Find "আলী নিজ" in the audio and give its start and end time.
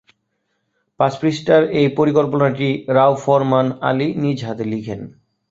3.89-4.39